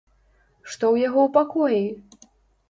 [0.71, 1.83] Што ў яго ў пакоі?